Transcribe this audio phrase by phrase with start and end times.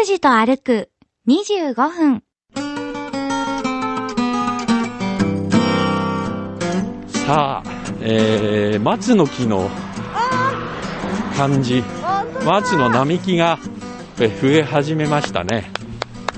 [0.00, 0.90] と歩く
[1.28, 2.22] 25分。
[7.26, 7.62] さあ、
[8.00, 9.68] えー、松の木の
[11.36, 11.84] 感じ、
[12.46, 13.58] 松の並木が
[14.18, 15.70] え増え始めましたね。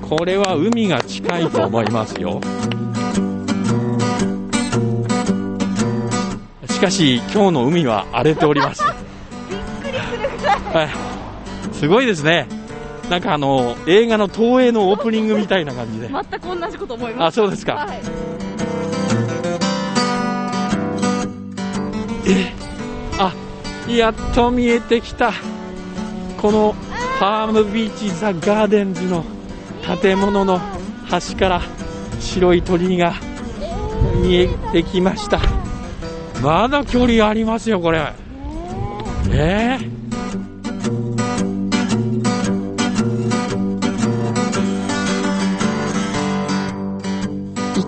[0.08, 2.40] これは海が近いと思いますよ。
[6.68, 8.82] しかし、今日の海は荒れております。
[10.74, 10.84] は
[11.72, 12.61] い、すごいですね。
[13.12, 16.09] なんかあの、映画の東映のオープニングみたいな感じで。
[16.09, 17.41] 全く同じこと思います。
[17.41, 17.74] あ、そうですか。
[17.74, 18.00] はい。
[22.27, 22.52] え
[23.18, 23.34] あ
[23.90, 25.32] やっと見えてきた
[26.40, 26.74] この
[27.18, 29.24] パームビーチザ・ガーデンズの
[30.01, 30.60] 建物の
[31.06, 31.62] 端から
[32.20, 33.15] 白い鳥居が
[34.23, 35.40] 見えてきました
[36.40, 38.12] まだ距離ありますよこれ
[39.32, 40.02] えー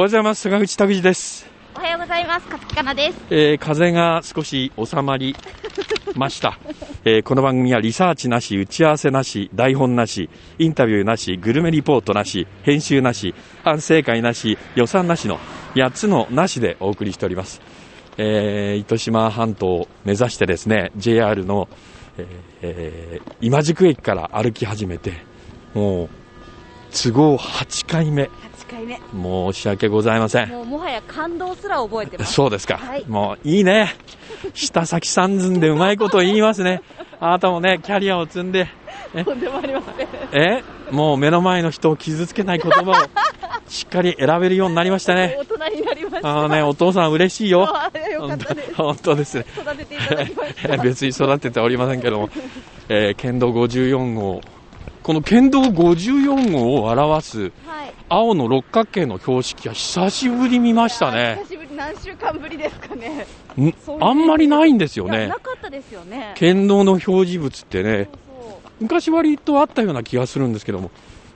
[0.00, 0.40] おはようございます。
[0.40, 2.46] 坂口拓司です、おはようございます。
[2.46, 3.18] かつきかなです。
[3.28, 5.36] えー風が少し収まり
[6.16, 6.58] ました、
[7.04, 15.38] えーこの番組はリサーチなし打ち合わせなし台本なしインタビューなしグルメリポートなし編集なし反省会なし予算なしの
[15.74, 17.60] 8つのなしでお送りしております、
[18.16, 21.68] えー糸島半島を目指してですね JR の、
[22.16, 22.26] えー
[22.62, 25.12] えー今宿駅から歩き始めて
[25.74, 26.08] もう
[26.90, 28.24] 都合8回目。
[28.24, 28.30] 8
[28.70, 29.00] 回目。
[29.52, 32.32] 申し訳ございませんもうもはや感動すら覚えてます。
[32.32, 32.78] そうですか。
[32.78, 33.94] はいもういいね。
[34.54, 36.82] 下先三寸でうまいこと言いますね。
[37.18, 38.68] あなたもね、キャリアを積んで、
[39.24, 40.08] とんでもありません。
[40.32, 40.62] え？
[40.90, 42.94] もう目の前の人を傷つけない言葉を
[43.68, 45.36] しっかり選べるようになりましたね。
[45.38, 46.30] 大人になりました。
[46.30, 47.68] あのね、お父さん嬉しいよ。
[48.76, 49.44] 本当ですね。
[49.56, 50.76] 育てていただきました。
[50.82, 52.30] 別に育てておりませんけども、
[52.88, 54.40] えー県道54号。
[55.02, 57.94] この県道54号を表すはい。
[58.08, 61.38] 青の六角形の標識は久しぶり見ましたね。
[61.44, 63.26] 久しぶり、何週間ぶりですかね。
[64.00, 65.36] あんまりないんですよねな。
[65.36, 66.32] かったですよね。
[66.36, 70.90] 県道の表示物ってね、そう昔割とあったような気がするんですけども、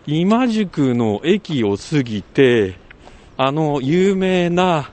[0.06, 2.76] 今宿の駅を過ぎて、
[3.36, 4.91] あの有名な。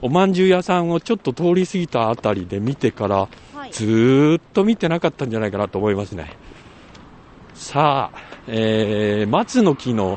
[0.00, 3.72] おまんじゅう屋さんをちょっと通り過ぎたあたりで見てから、はい。
[3.72, 6.30] ずーっと見てなかったんじゃないかなと思いますね。
[7.58, 10.16] さあ、えー、松の木の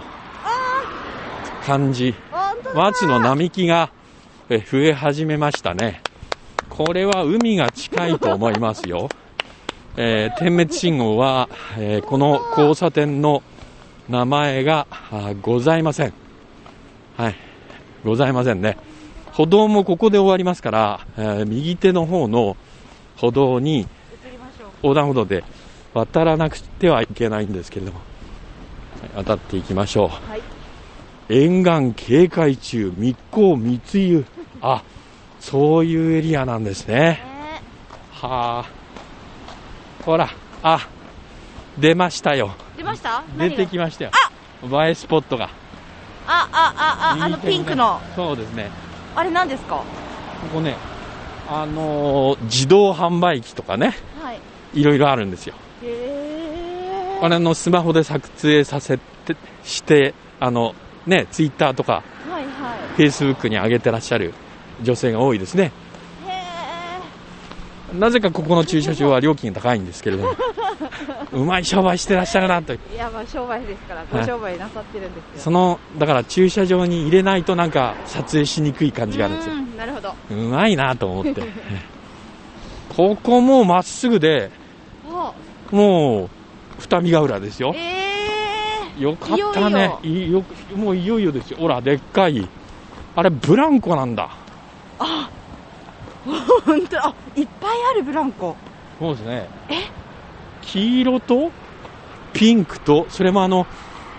[1.66, 2.14] 感じ、
[2.76, 3.92] 松の並木が
[4.48, 6.04] え増え始めましたね。
[6.70, 9.10] これは海が近いと思いますよ。
[9.98, 13.42] えー点滅信号は、えーこの交差点の
[14.08, 16.14] 名前があございません。
[17.18, 17.36] はい。
[18.06, 18.78] ございませんね。
[19.34, 22.56] 歩道もここで終わりますから、えー右手の方の
[23.18, 23.88] 歩道に。
[24.84, 25.44] 横断歩道で
[25.94, 28.08] 渡らなくてはいけないんですけれども、はい
[29.26, 30.08] 渡っていきましょう。
[30.30, 30.42] はい。
[31.30, 34.26] 沿岸警戒中、密航密輸。
[34.62, 34.84] あ、
[35.40, 36.96] そういうエリアなんですね。
[36.96, 37.24] ね
[38.12, 38.70] はあ。
[40.06, 40.30] ほら、
[40.62, 40.88] あ、
[41.80, 42.52] 出ましたよ。
[42.78, 43.24] 出ました？
[43.38, 44.12] 出てきましたよ。
[44.64, 45.46] 映えスポットが。
[46.28, 48.00] あ、あ、あ、あ、あのピンクの。
[48.16, 48.70] そうですね。
[49.16, 49.78] あれ何ですか？
[49.78, 49.84] こ
[50.54, 50.76] こね、
[51.50, 54.40] あのー自動販売機とかね、はい。
[54.74, 55.56] いろいろあるんですよ。
[57.22, 64.34] あれのスマホで撮影させて、して、あの、ね、ツイッターとか、はいはフェイスブックに上げてらっしゃる
[64.82, 65.72] 女性が多いですね。
[67.94, 70.32] なぜかここの駐車場は料金が高いんですけれども、
[71.34, 72.74] うまい商売してらっしゃるなと。
[72.74, 72.78] ー。
[72.94, 75.42] いや、まあ商売ですから、ごはい商売なさってるんですよ。
[75.44, 79.56] その、だから駐車場に入れないとなんか撮影しにくい感じがあるんですよ。
[79.56, 80.14] うんなるほど。
[80.30, 81.44] うまいなと思って。
[82.96, 84.52] ここもまっすぐで、
[85.10, 85.34] あ
[85.72, 86.30] もう、
[86.80, 87.74] 二見ヶ浦ですよ。
[87.76, 89.96] えよかったね。
[90.04, 90.44] いいよ
[90.76, 91.58] もういよいよですよ。
[91.60, 92.48] ほら、でっかい。
[93.16, 94.30] あれ、ブランコなんだ。
[95.00, 95.28] ー。
[96.66, 98.56] 本当あ、いっぱいあるブランコ。
[99.00, 99.50] そうですね。
[99.70, 99.74] え？
[100.62, 101.52] 黄色と
[102.34, 103.66] ピンクと、それもあの、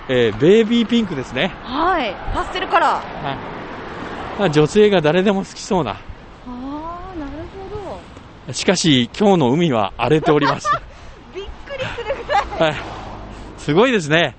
[0.08, 1.52] えーベイビーピンクですね。
[1.62, 2.14] はい。
[2.34, 3.24] パステルカラー。
[3.24, 3.36] はい
[4.38, 5.92] まあ女性が誰でも好きそうな。
[5.92, 5.96] あ
[6.46, 7.30] あ、なる
[7.70, 8.00] ほ
[8.48, 8.52] ど。
[8.54, 10.68] しかし、今日の海は荒れております。
[11.34, 12.41] びっくりするぐらい。
[12.58, 12.74] はい。
[13.58, 14.34] すごいですね。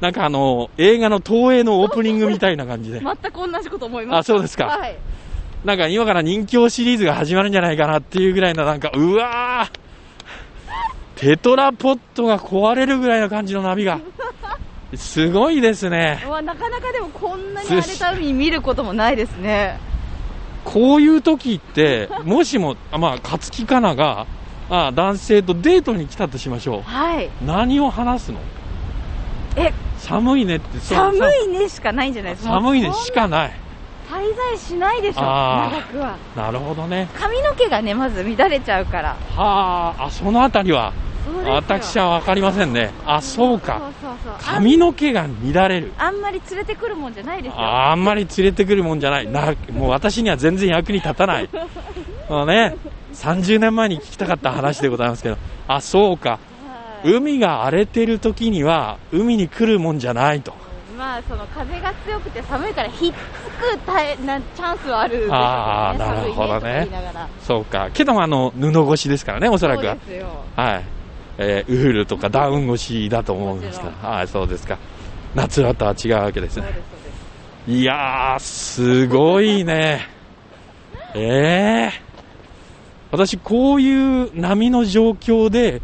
[0.00, 3.00] なんかあの、映画の東映のオープニングみたいな感じで。
[3.00, 4.30] 全く同じこと思います。
[4.30, 4.66] あ、そうですか。
[4.66, 4.96] はい。
[5.64, 9.88] なんか今から人気シリーズが始まるんじゃないかなっていうぐらいのなんか、うわー
[11.16, 14.00] テトラポットが壊れるぐらいの感じの波が。
[14.94, 16.22] すごいですね。
[16.44, 19.80] なかなかでもこんなに荒れた海見ることもないですね。
[20.64, 24.26] こういう時って、もしも、あまあ、勝木かなが、
[24.70, 27.26] あ男性とデートに来たとしましょはい。
[27.26, 27.30] う。
[27.46, 28.38] 何を話すの？
[29.56, 32.52] え、寒いねって、寒いねしかないんじゃないですか？
[32.52, 33.52] 寒いねしかない。
[34.10, 36.16] 滞在しないでしょ、長くは。
[36.34, 37.08] なるほどね。
[37.14, 39.10] 髪の毛がね、まず乱れちゃうから。
[39.36, 40.94] はあ、あ、そのあたりは、
[41.46, 42.90] 私はわかりませんね。
[43.04, 43.78] あ、そうか。
[44.00, 44.34] そうそうそう。
[44.40, 45.92] 髪の毛が乱れる。
[45.98, 47.58] あんまり連れてくるもんじゃないですよ。
[47.60, 49.26] ああんまり連れてくるもんじゃない。
[49.26, 51.48] な、もう私には全然役に立たない。
[52.46, 52.76] ね、
[53.18, 55.36] 30年前に聞きたかった話でございますけど。
[55.66, 56.30] あ、そうか。
[56.30, 56.38] はい
[57.04, 60.52] 海が荒れてる時には、海に来るもんじゃないと。
[60.98, 65.38] まあ、その風が強くて寒いからひっつくたえなチャンスはあるでしょうけどね。
[65.38, 66.88] あーなるほどね
[67.40, 67.88] そうか。
[67.94, 70.08] けどもあの、布越しですからね、おそらくはそう。
[70.08, 70.26] ですよ。
[70.56, 70.84] はい。
[71.38, 73.92] えーウールとかダウン越しだと思うんですが。
[74.02, 74.76] はい、そうですか。
[75.36, 76.64] 夏場とは違うわけですね。
[77.68, 80.00] いやー、すごいね。
[81.14, 82.07] ええ
[83.10, 83.90] 私、こうい
[84.24, 85.80] う波の状況で、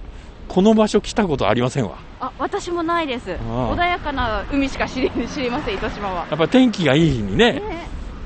[0.49, 1.97] この場所来たことありませんわ。
[2.21, 3.32] あ、私もないです。
[3.32, 6.26] あ穏やかな海しか知り知りません、糸島は。
[6.31, 7.62] やっぱ天気がいい日にね、ね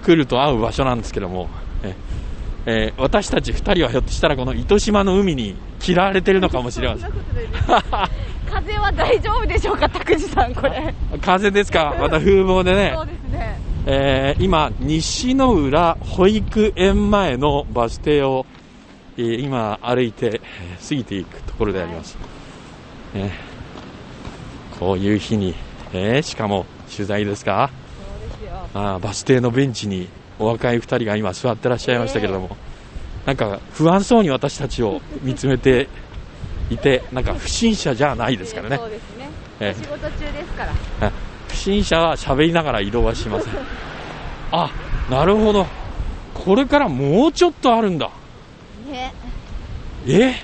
[0.05, 1.49] 来ると会う場所なんですけども、
[1.85, 1.95] え
[2.67, 5.55] えー私たち二人はひょっとしたらこの糸島の海に
[5.87, 7.11] 嫌われてるのかもしれません。
[8.51, 10.94] 風は大丈夫でしょうか、拓司さん、これ。
[11.21, 11.94] 風ですか？
[12.01, 13.61] また風貌でねそう、ですね。
[13.87, 18.57] えー今、西の浦保育園前のバス停を、えー
[19.23, 22.17] 今歩いてえー過ぎていくところであります。
[23.15, 23.32] ね
[24.79, 25.55] こういう日に、
[25.93, 27.70] えーしかも取材ですか？
[28.75, 32.56] あーバス停のベンチにお若い2人が今座ってらっしゃいましたけれども、
[33.26, 35.88] なんか不安そうに私たちを見つめて
[36.70, 38.81] いて、なんか不審者じゃないですからね。
[39.59, 40.73] え仕事中ですから。
[41.09, 41.12] あ
[41.49, 43.55] 不審者は喋りながら移動はしません。
[44.53, 44.70] あ、
[45.11, 45.67] なるほど。
[46.35, 48.11] これからもうちょっとあるんだ。
[48.88, 49.12] ね。
[50.06, 50.35] え？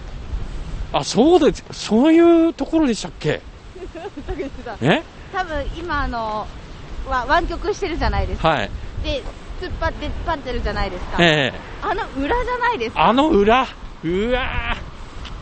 [0.93, 1.64] あ、そうです。
[1.73, 3.41] そういうところでしたっけ？
[4.81, 5.02] え？
[5.32, 6.46] 多分今あの、
[7.08, 8.49] わ湾曲してるじゃないですか。
[8.49, 8.70] はい。
[9.02, 9.23] で、
[9.61, 11.17] 突っ張って突っ張ってるじゃないですか。
[11.20, 13.06] ええあの裏じゃないですか。
[13.06, 14.76] あの裏、うわー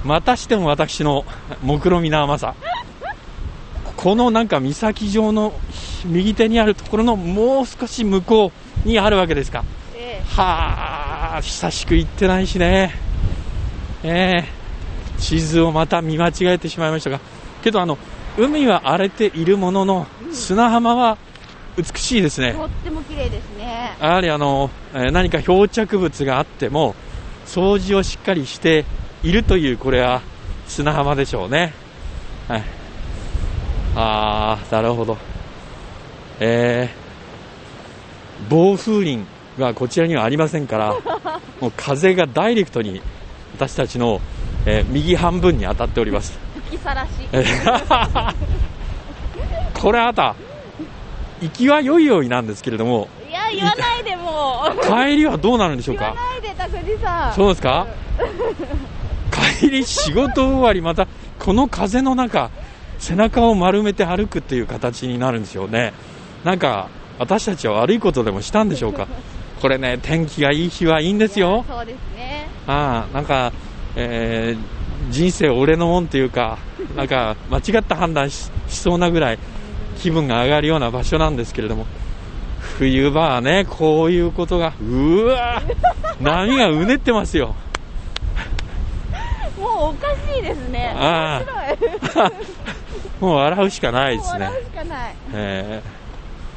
[0.04, 1.24] またしても私の
[1.62, 2.54] 目論見の甘さ。
[3.96, 5.52] このなんか岬上の
[6.04, 8.50] 右手にあるところのもう少し向こ
[8.84, 9.64] うにあるわけですか。
[10.22, 12.94] えはあ、久しく行ってないしね。
[14.04, 14.62] ええ
[15.18, 17.20] 地図をまた見間違えてしまいましたが。
[17.62, 17.96] けどあの、
[18.36, 21.18] 海は荒れているものの、砂浜は
[21.76, 22.48] 美しいですね。
[22.48, 23.96] えとっても綺麗ですね。
[24.00, 26.94] やはりあの、えー何か漂着物があっても、
[27.46, 28.84] 掃除をしっかりして
[29.22, 30.22] いるという、これは
[30.66, 31.72] 砂浜でしょうね。
[32.48, 32.64] はい。
[33.94, 35.16] あー、なるほど。
[36.40, 39.24] えー、暴風林
[39.58, 40.94] がこちらにはありませんから、
[41.60, 43.02] もう風がダイレクトに
[43.56, 44.20] 私たちの、
[44.66, 46.38] えー右半分に当たっております。
[46.68, 47.08] 吹きさらし。
[47.32, 48.34] えー
[49.74, 50.36] これあた、
[51.40, 54.86] 行きは良いよいなんですけれども、いや、言わないでもう。
[54.86, 57.32] 帰りはどうなるんでしょう言わかないで、拓司さん。
[57.34, 57.86] そうですか？
[59.60, 61.06] 帰り仕事終わりまた
[61.38, 62.50] この風の中
[62.98, 65.92] 背中を丸めて歩くっていう形になるんですよね
[66.44, 69.06] なんか私たちは悪いことでもしたんでしょうか？
[69.62, 72.48] これね天気がいい日はいいんですよそうですね。
[72.66, 73.52] ああなんか、
[73.96, 76.58] えー人生俺のもんっていうか
[76.96, 79.38] なんか間違った判断ししそうなぐらい
[79.98, 81.86] 気分が上がるような場所なんですけれども
[82.60, 85.60] 冬場はねこういうことがうわ
[86.20, 87.56] 波がうねってますよ
[89.58, 90.92] もうおかしいですね。
[90.96, 91.76] あ面
[92.14, 92.32] 白い。
[93.20, 94.60] もう笑うしかないですね笑。
[94.60, 95.14] うしかない。
[95.34, 96.02] えー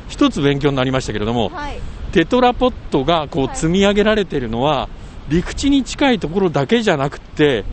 [0.08, 1.80] 一つ勉強になりましたけれども、はい。
[2.16, 4.88] テトラポットがこうはい積み上げられているのは、
[5.28, 7.66] 陸地に近いところだけじゃなくて、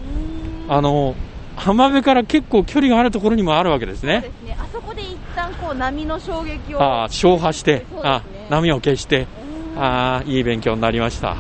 [0.69, 1.15] あの、
[1.55, 4.15] 浜辺から結構距離があるところにもあるわけですね。
[4.15, 4.57] そうですね。
[4.59, 6.83] あそこで一旦こう波の衝撃を。
[6.83, 9.29] ああ、消波して、ねあ波を消して、
[9.77, 11.37] あ、いい勉強になりました。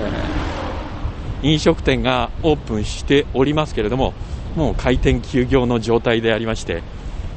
[0.00, 0.40] えー
[1.42, 4.12] 飲食店がオープンしておりますけれども、
[4.54, 6.84] もう開店休業の状態でありまして、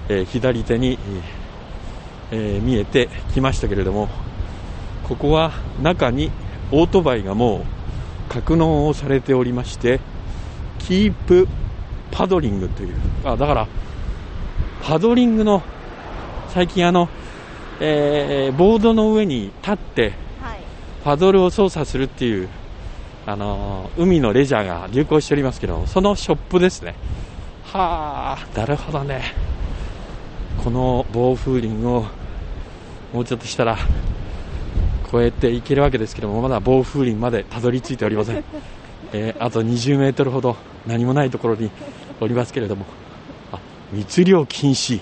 [0.10, 1.00] えー左手に、
[2.30, 4.10] えー見えてきましたけれども
[5.14, 5.52] ここは
[5.82, 6.32] 中に
[6.72, 7.66] オートバイがも
[8.30, 10.00] う格納をされておりまして
[10.80, 11.48] キープ
[12.10, 12.96] パドリングという。
[13.24, 13.68] あだから
[14.82, 15.62] パドリングの
[16.50, 17.10] 最近あの、
[17.80, 20.60] えーボードの上に立ってはい。
[21.04, 22.50] パドルを操作するっていう、
[23.28, 26.96] あのー海のレジャーが流行しておりますけどそのショップですね。
[27.66, 29.22] はあなるほどね。
[30.64, 32.06] この暴風林を
[33.14, 33.78] もうちょっとしたら
[35.14, 38.44] 越えていけるわけですけどもまだ暴風林までたどり着いておりません、
[39.14, 40.56] えーあと20メートルほど
[40.88, 41.70] 何もないところに
[42.20, 42.86] おりますけれども。
[43.52, 43.60] あ
[43.92, 45.00] 密漁禁止。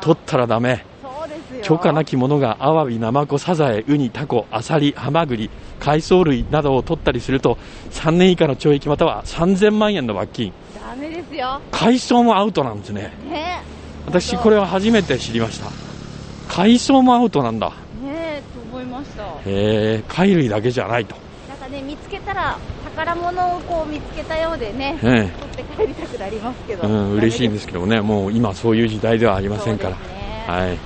[0.00, 0.84] 取ったらダメ。
[1.02, 1.62] そうですよ。
[1.62, 7.56] 許可なきものがアワビ、ナマコ、サザエ、ウニ、タコ、アサリ、ハマグリ、海藻類などを取ったりすると
[7.92, 10.52] 3年以下の懲役または3000万円の罰金。
[10.74, 11.60] ダメですよ。
[11.70, 13.12] 海藻もアウトなんですね。
[13.30, 13.62] ね。
[14.06, 15.70] 私これは初めて知りました。
[16.48, 17.72] 海藻もアウトなんだ
[19.46, 21.16] え貝類だけじゃないと、
[21.48, 28.00] なんかね見つけたら宝物をこう見つけたようでねえ取って帰りたくなりますけど、えうん、嬉しいんですけどもね。
[28.00, 29.90] もう今そういう時代ではありませんから。
[29.90, 29.96] ね。
[30.46, 30.78] はい。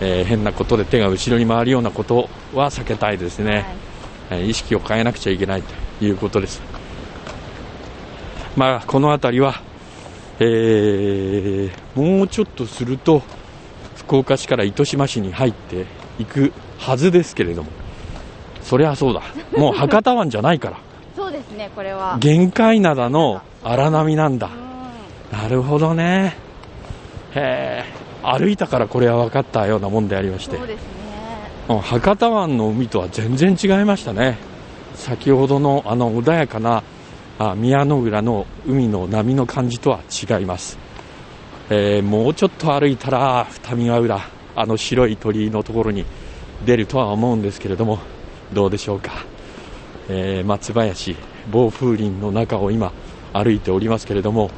[0.00, 3.64] えー変なことで手が後ろに回るようなことは避けたいですね、はい。
[4.30, 6.60] えー意識を変えなくちゃいけないということです。
[8.56, 9.62] まあ、この辺りは、
[10.40, 13.22] えーもうちょっとすると、
[13.96, 15.86] 福岡市から糸島市に入って
[16.18, 17.70] いくはずですけれども、
[18.64, 19.22] そりゃそうだ。
[19.56, 20.78] もう博多湾じゃないから。
[21.14, 24.48] そうですねこれは限界灘の荒波なんだ
[25.32, 25.36] う。
[25.36, 26.36] んなるほどね。
[27.36, 28.04] へえ。
[28.26, 30.66] 歩いたからこれは分かったようなもんでありましてそう。
[30.66, 30.84] ですね
[31.68, 34.38] うん博多湾の海とは全然違いましたね、
[34.94, 36.82] 先ほどのあの穏やかな
[37.38, 40.78] あ宮の浦の海の波の感じとは違います、
[41.68, 44.20] えーもうちょっと歩いたら二見ヶ浦、
[44.56, 46.04] あの白い鳥居のところに
[46.64, 47.98] 出るとは思うんですけれども、
[48.54, 49.12] どうでしょうか、
[50.08, 51.16] えー松林、
[51.50, 52.92] 暴風林の中を今、
[53.32, 54.50] 歩いておりますけれども、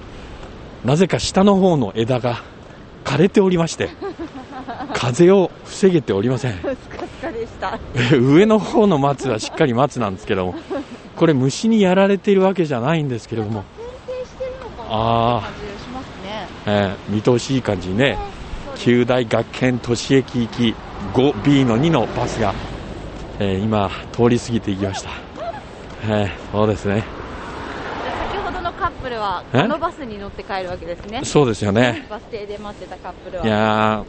[0.85, 2.43] なぜか下の方の枝が
[3.05, 3.89] 枯れておりまして、
[4.93, 6.61] 風を防げておりません。
[8.13, 10.55] 上の方の松はしっかり松なんですけども、
[11.17, 13.65] これ虫にやられているわけじゃないんですけれども、
[14.89, 16.49] あー感じがしますね。
[16.67, 18.19] えー見通しいい感じにね、
[18.77, 20.75] 九大学研都市駅行き
[21.15, 22.55] 5B の2のバスが、
[23.39, 25.11] えー今、通り過ぎていきました。
[26.05, 27.05] えーそうですね。
[28.33, 32.07] 先ほどのカップルはえあのバスに乗って帰るわけですねそうですよね。
[32.09, 34.05] バス停で待ってたカップルはいや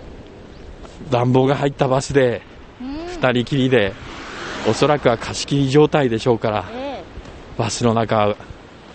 [1.10, 2.42] ー、暖房が入ったバスで、
[2.82, 3.94] うん二人きりで、
[4.70, 7.04] おそらくは貸し切り状態でしょうから、え
[7.58, 8.36] バスの中、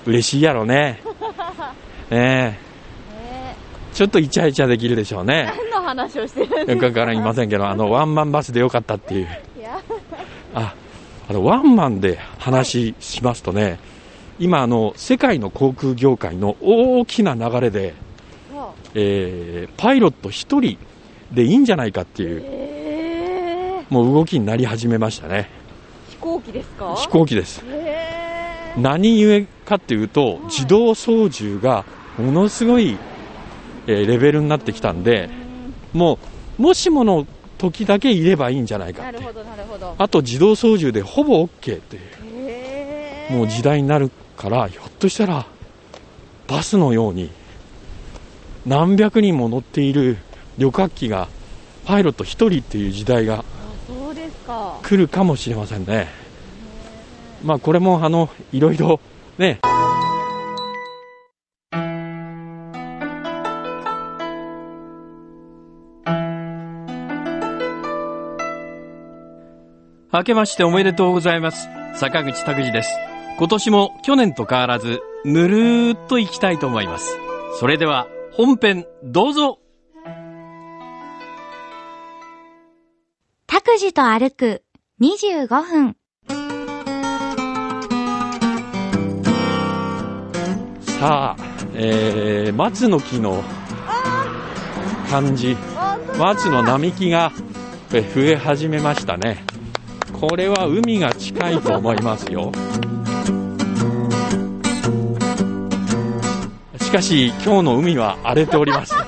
[0.06, 1.00] 嬉しいやろね。
[2.10, 2.62] ねえええ
[3.92, 5.52] ちょっとイチャイチャできるでしょうね。
[5.70, 9.28] 何の話をしてるんよですくわからいませんけど、あの、ワンマンバスでよかったっていう。
[10.54, 10.74] あ、
[11.28, 13.78] あの、ワンマンで話しますとね、
[14.38, 17.94] 今、あの、世界の航空業界の大きな流れで、
[18.94, 20.76] えーパイロット一人
[21.32, 25.48] でいいんじゃないかっていう、ええもう動きになり始めましたね。
[26.10, 26.94] 飛行機ですか？
[26.96, 27.64] 飛行機です。
[27.66, 31.84] ええ何故かっていうと、自動操縦が
[32.18, 32.96] ものすごい、
[33.86, 35.28] えーレベルになってきたんで、
[35.92, 36.18] も
[36.58, 37.26] う、もしもの
[37.62, 39.20] 時だけいればいいんじゃないかって。
[39.98, 42.02] あと自動操縦でほぼ OK っていう、
[42.48, 45.46] ええもう時代になるから、ひょっとしたら、
[46.48, 47.30] バスのように、
[48.66, 50.18] 何百人も乗っている
[50.58, 51.28] 旅客機が、
[51.84, 53.44] パイロット一人っていう時代が
[54.82, 56.08] 来るかもしれませんね。
[57.44, 58.98] まあこれもあの、いろいろ
[59.38, 59.60] ね、
[70.14, 71.68] 明けましておめでとうございます。
[71.94, 72.90] 坂口拓司です。
[73.38, 77.16] 今年も去年と変わらず、ぬるーっと行きたいと思います。
[77.58, 79.58] それでは、本編、どうぞ
[83.46, 84.62] 拓司と歩く
[85.00, 85.96] 25分。
[90.82, 91.36] さあ、
[91.72, 93.42] えー、松の木の
[95.08, 95.56] 感じ、
[96.18, 97.32] 松の並木が
[97.94, 99.44] え増え始めましたね。
[100.22, 102.52] これは海が近いと思いますよ。
[106.80, 108.94] しかし、今日の海は荒れております。
[108.94, 109.04] は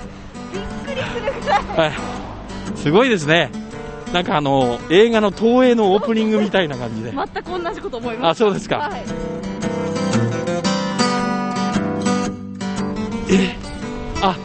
[1.86, 3.52] い、すごいですね。
[4.12, 7.12] なんかあの、映画の東映のオープニングみたいな感じで。
[7.12, 8.78] 全く同じこと思いますあ、そうですか。
[8.78, 9.04] はい
[13.30, 13.56] ええ
[14.20, 14.36] あ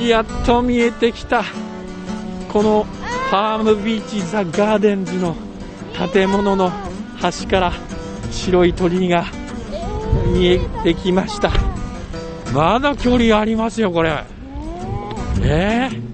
[0.00, 1.44] やっと見えてきた
[2.48, 2.86] この
[3.30, 5.34] パームビーチザ・ガーデンズの
[6.12, 6.70] 建物の
[7.18, 7.72] 端から
[8.30, 9.26] 白い鳥居が
[10.34, 11.50] 見えてきました
[12.52, 14.24] まだ距離ありますよこれ
[15.42, 16.12] えー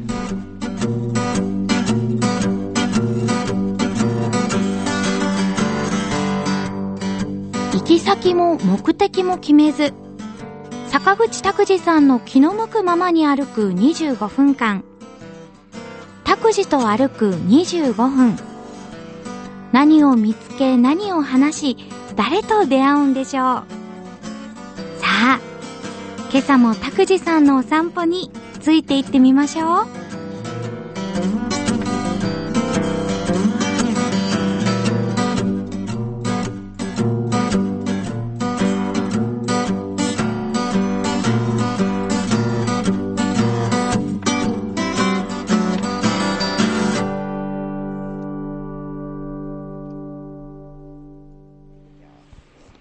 [7.79, 9.95] 行き先も目的も決めず、
[10.89, 14.85] 坂口拓司さんの気の向くままに歩く25分間。
[16.25, 18.48] 拓司と歩く25分。
[19.73, 21.77] 何を見つけ何を話し、
[22.17, 23.45] 誰と出会うんでしょう。
[23.45, 25.41] さあ、
[26.31, 31.48] 今朝も拓司さんのお散歩について行ってみましょう。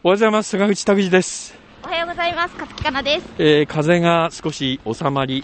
[0.08, 2.56] おはようございます坂口拓司です、おはようございます。
[2.56, 3.28] かつきかなです。
[3.40, 5.44] えー風が少し収まり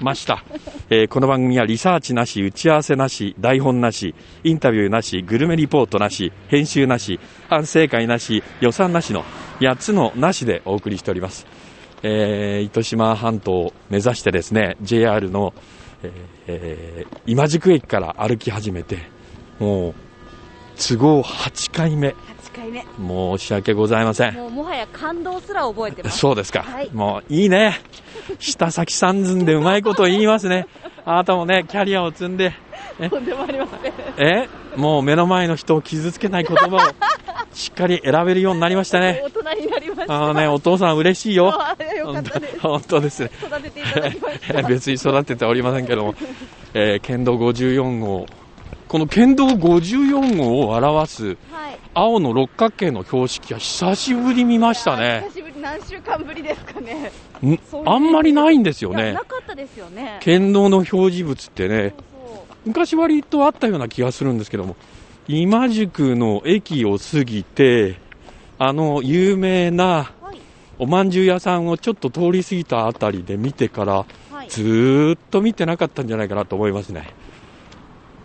[0.00, 0.42] ました、
[0.88, 9.22] えーこの番組はリサーチなし打ち合わせなし台本なしインタビューなしグルメリポートなし編集なし反省会なし予算なしの
[9.60, 11.46] 8つのなしでお送りしております、
[12.02, 15.52] えー糸島半島を目指してですね JR の、
[16.02, 16.10] えー
[16.46, 18.96] えー今宿駅から歩き始めて
[19.58, 19.94] もう
[20.76, 22.14] 都合8回目8
[22.54, 22.84] 回目。
[23.38, 26.18] 申し訳ございませんもうもはや感動すら覚えてます。
[26.18, 26.62] そうですか。
[26.62, 27.80] はいもういいね。
[28.38, 30.66] 下先三寸でうまいこと言いますね。
[31.04, 32.52] あなたもね、キャリアを積んで、
[33.10, 33.92] とんでもありません。
[34.18, 34.48] え？
[34.76, 36.80] もう目の前の人を傷つけない言葉を
[37.52, 39.22] しっかり選べるようになりましたね。
[39.24, 40.14] 大人になりました。
[40.14, 41.52] あのね、お父さん嬉しいよ。
[42.62, 43.30] 本当ですね。
[43.42, 44.62] 育てていただきました。
[44.68, 46.14] 別に育てておりませんけども、
[46.72, 48.26] えー県道54号。
[48.88, 51.78] この県道54号を表すはい。
[51.94, 55.24] 青の六角形の標識は久しぶり見ましたね。
[55.28, 57.12] 久しぶり、何週間ぶりですかね。
[57.86, 59.20] あんまりないんですよねな。
[59.20, 60.18] かったですよね。
[60.20, 64.76] 県道の表示物ってね、そうそう昔割とあったような気がするんですけども、
[65.28, 67.96] 今宿の駅を過ぎて、
[68.58, 70.40] あの有名なはい。
[70.78, 74.48] おまんじゅう屋さんをちょっと通り過ぎたあたりで見てから、はい。
[74.48, 77.14] ずーっと見てなかったんじゃないかなと思いますね。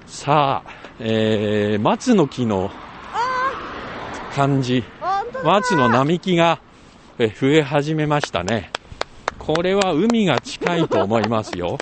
[0.09, 2.71] さあ、えー、松の木の
[4.33, 4.83] 感じ、
[5.43, 6.59] 松の並木が
[7.19, 8.71] え増え始めましたね。
[9.37, 11.77] これは海が近いと思いますよ。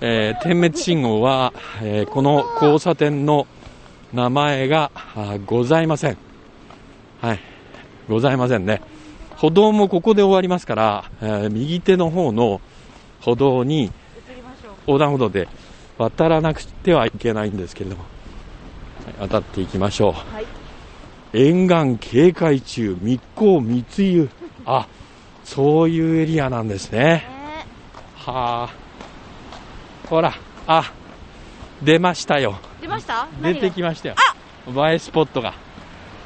[0.00, 1.52] えー点滅信号は、
[1.82, 3.46] えーこの交差点の
[4.14, 6.16] 名前があございません。
[7.20, 7.40] はい。
[8.08, 8.80] ございませんね。
[9.36, 12.62] 歩道もここで終わりますから、えー右手の方の
[13.20, 13.92] 歩道に。
[14.86, 15.48] 横断歩道で
[15.98, 18.14] 渡らなくてはいけないんですけれども、はい
[19.28, 20.12] 渡っていきましょう。
[20.12, 20.46] はい。
[21.34, 24.30] 沿岸警戒中、密航密輸。
[24.64, 24.86] あ、
[25.44, 26.98] そういうエリアなんですね。
[26.98, 27.26] ね
[28.16, 30.08] はあ。
[30.08, 30.32] ほら、
[30.66, 30.90] あ、
[31.82, 32.58] 出ましたよ。
[32.80, 33.26] 出ました？
[33.42, 34.14] 出てききましたよ。
[34.68, 35.50] 映えスポットが。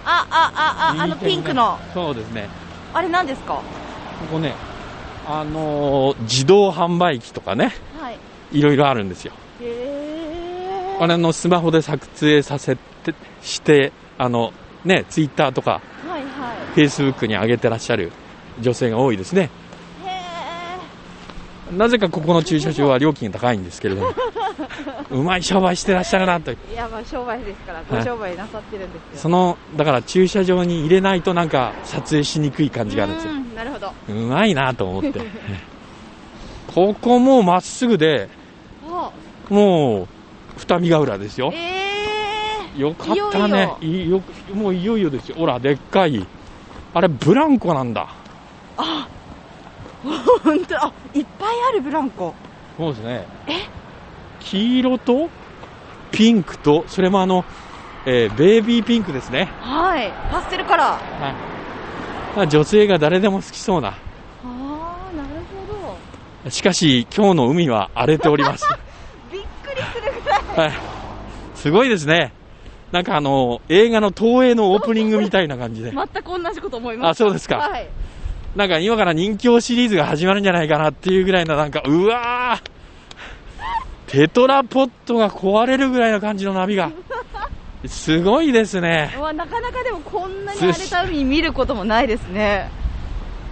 [0.04, 1.78] あ、あ、あ、あ、あのピンクの。
[1.92, 2.48] そうですね。
[2.94, 3.54] あれ何ですか？
[3.54, 3.62] こ
[4.32, 4.54] こね、
[5.26, 8.18] あのー自動販売機とかね、はい。
[8.52, 9.32] いろいろあるんですよ。
[11.00, 14.52] あれのスマホで撮影させて、して、あの、
[14.84, 18.12] ね、ツイッターとか、はいはフェイスブックに上げてらっしゃる
[18.60, 19.50] 女性が多いですね。
[21.72, 24.08] なぜかここの駐車場は料金が高いんですけれども、
[25.10, 26.52] うまい商売してらっしゃるなと。
[26.52, 26.56] ー。
[26.72, 29.20] いや、まあ商売ですから、ごはい商売なさってるんですよ。
[29.20, 33.32] その、だから駐車場に入れないとなんか撮影しにくい感じがあるんですよ。
[33.32, 33.92] うんなるほど。
[34.08, 35.20] うまいなと思って。
[36.74, 38.37] ここもうまっすぐで、あ
[39.50, 40.06] もう、
[40.58, 41.52] 二見ヶ浦ですよ。
[41.54, 43.74] えよかったね。
[43.80, 44.22] いよ
[44.54, 45.36] もういよいよですよ。
[45.36, 46.26] ほら、でっかい。
[46.94, 48.08] あれ、ブランコなんだ。
[48.76, 49.06] ー。
[50.42, 52.34] 本当あ、いっぱいあるブランコ。
[52.76, 53.26] そうですね。
[54.40, 55.28] 黄色と
[56.12, 57.44] ピンクと、それもあの、
[58.06, 59.48] えーベイビーピンクですね。
[59.60, 60.12] はい。
[60.30, 61.22] パステルカラー。
[61.22, 61.34] はい。
[62.36, 63.88] まあ女性が誰でも好きそうな。
[63.88, 63.92] あ
[64.42, 65.28] あ、なる
[65.68, 65.98] ほ
[66.44, 66.50] ど。
[66.50, 68.64] しかし、今日の海は荒れております。
[69.32, 70.40] びっくりするぐらい。
[70.58, 70.72] はい。
[71.54, 72.32] すごいですね。
[72.90, 75.92] なんかあの、映画の東映のオープニングみたいな感じで。
[75.92, 77.22] 全く同じこと思います。
[77.22, 77.58] あ、そうですか。
[77.58, 77.88] はい。
[78.56, 86.90] なんか今から人気シリーズが始まるんじゃないかなっていうぐらいのなんか、うわーテトラポットが壊れるぐらいの感じの波が。
[87.86, 89.14] すごいですね。
[89.16, 92.68] うわなかなかでもこんなに荒れた海見ることもないですね。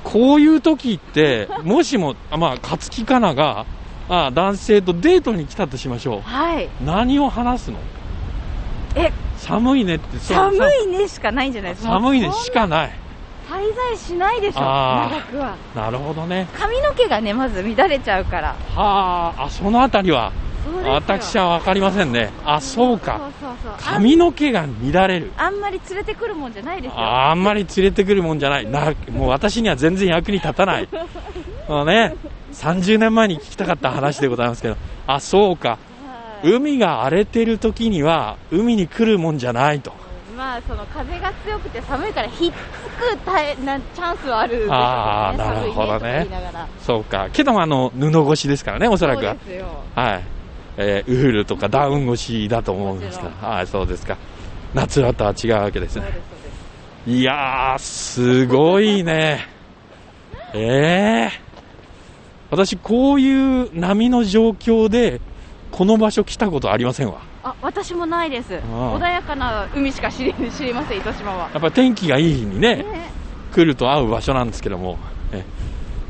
[0.03, 3.67] こういう時って、もしも、あまあ、勝木かなが、
[4.09, 6.67] あ男性とデートに来たとしましょはい。
[6.67, 6.69] う。
[6.85, 7.79] 何を話すの？
[8.95, 11.91] え、寒いねって、そう寒いねしかないんじゃないですか。
[11.91, 12.93] 寒いねしかない。
[13.49, 15.57] 滞在しないでしょ、長くは。
[15.75, 16.49] なるほどね。
[16.53, 18.49] 髪の毛がね、まず乱れちゃうから。
[18.75, 20.33] はあ、あ、そのあたりは、
[20.85, 22.31] 私はわかりませんね。
[22.45, 23.31] あ、そうか。
[23.41, 23.73] そうそうそう。
[23.79, 25.33] 髪の毛が乱れる。
[25.37, 26.99] あんまり連れてくるもんじゃないですよ。
[26.99, 28.67] ああんまり連れてくるもんじゃない。
[28.67, 30.89] な、もう私には全然役に立たない。
[31.69, 32.15] あのね、
[32.57, 35.71] 30年前に聞きたかった話でございますけど、あ、そうか。
[35.71, 35.87] はい
[36.43, 39.93] 海が荒れてる時には、海に来るもんじゃないと。
[40.37, 44.75] まあ、その風が強くて寒いからひっつくたえなチャンスはあるでしょうね。
[44.75, 46.27] あーなるほどね
[46.85, 47.31] そうか。
[47.33, 49.35] けどもあの、布越しですからね、おそらくは。
[49.95, 50.23] はい。
[50.77, 54.19] えーウールとかダウン越しだと思うんですが、はい、そうですか。
[54.75, 56.03] 夏はとは違うわけですね。
[57.07, 57.11] す、す。
[57.11, 59.49] いやー、すごいね。
[60.53, 61.46] ええ
[62.57, 65.21] 私、こういう波の状況で、
[65.71, 67.21] この場所来たことありませんわ。
[67.43, 68.57] あ、私もないです。
[68.57, 71.51] あ穏やかな海しか知り知りません、糸島は。
[71.53, 73.11] やっぱり天気がいい日にね、ね
[73.53, 74.97] 来ると会う場所なんですけども、
[75.33, 75.45] え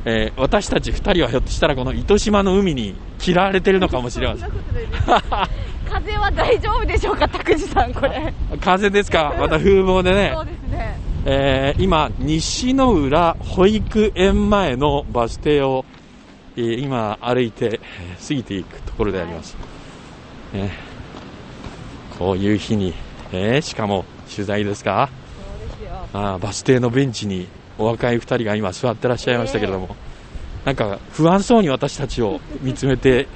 [0.04, 4.50] えー私たち2人はひょっとしたらこの糸島の海に嫌われてるのかもしれません。
[5.90, 8.32] 風は大丈夫でしょうか、拓司さん、これ。
[8.61, 11.00] 風ですか、また風貌でね そう、ですね。
[11.24, 15.95] えー今、西の浦保育園前のバス停を、えー
[16.56, 19.56] 今、歩いて、えー過ぎていくところであります。
[20.52, 20.72] ね
[22.18, 22.94] こういう日に、
[23.32, 25.10] えーしかも取材ですか？
[26.14, 27.46] あーバス停のベンチに
[27.78, 29.94] お若い2人が今座ってらっしゃいましたけれども、
[30.64, 33.28] なんか不安そうに私たちを見つめて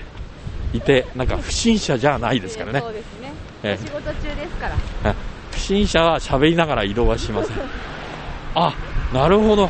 [0.72, 2.88] いて、なんか不審者じゃないですからねそ。
[2.88, 3.32] うですね。
[3.62, 4.68] えお仕事中ですか
[5.04, 5.10] ら。
[5.10, 5.14] あ
[5.50, 7.56] 不審者は喋りながら移動はしません。
[8.54, 8.74] あ、
[9.12, 9.68] なるほど。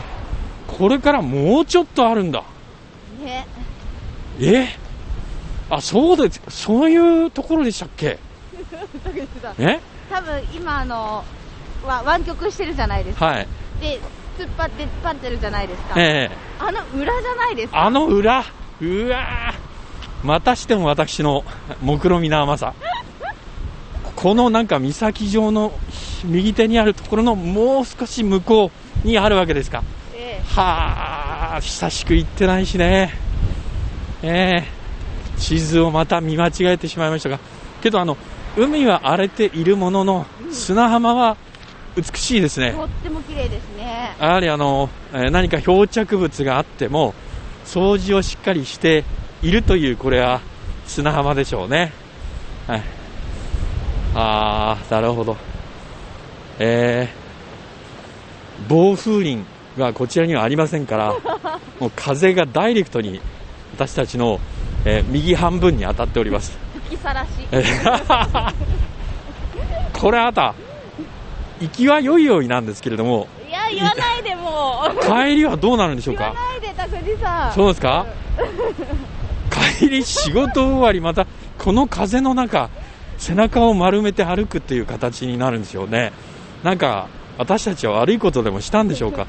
[0.68, 2.44] これからもうちょっとあるんだ。
[3.20, 3.46] ね。
[4.40, 4.68] え？
[5.68, 6.40] あ、そうです。
[6.48, 8.18] そういうところでしたっけ？
[9.58, 9.80] え？
[10.10, 11.24] 多分今あの、
[11.86, 13.26] わ湾曲してるじゃないですか。
[13.26, 13.46] はい。
[13.80, 14.00] で、
[14.38, 15.94] 突っ張って突っ張ってるじゃないですか。
[15.96, 17.82] ええあの裏じゃないですか？
[17.82, 18.44] あの裏？
[18.80, 21.44] うわーまたしても私の
[21.82, 22.74] 目論みな甘さ。
[24.16, 25.72] このなんか岬上の
[26.24, 28.70] 右手にあるところのもう少し向こ
[29.04, 29.82] うにあるわけですか。
[30.40, 33.14] えはあ、久しく行ってないしね。
[34.22, 34.80] ええ
[35.38, 37.38] 地図をまた見間違えてしまいましたが。
[37.82, 38.16] けどあの、
[38.56, 41.36] 海は荒れているものの、砂浜は
[41.96, 42.68] 美しいですね。
[42.68, 44.14] えとっても綺麗ですね。
[44.20, 47.14] やはりあの、えー何か漂着物があっても、
[47.64, 49.04] 掃除をしっかりして
[49.42, 50.40] いるという、これは
[50.86, 51.92] 砂浜でしょうね。
[52.66, 52.82] はい。
[54.14, 55.36] あー、なるほど。
[56.58, 59.44] えー、暴風林
[59.78, 61.14] がこちらにはありませんから、
[61.80, 63.20] もう風がダイレクトに
[63.76, 64.40] 私たちの、
[64.84, 66.56] えー右半分に当たっております。
[66.86, 67.28] 吹きさらし。
[67.52, 68.52] えー
[69.92, 70.54] これあなた、
[71.60, 75.00] 行きは良いようになんですけれども、いや、言わないでもう。
[75.28, 77.52] 帰りはどうなるんでしょう言わかないで、拓司さん。
[77.52, 78.06] そうですか？
[79.78, 81.26] 帰り仕事終わりまた
[81.58, 82.70] この風の中
[83.18, 86.12] 背中を丸めて歩くっていう形になるんですよね
[86.62, 89.26] なんか私たちは悪いことでもしたんでしょうか？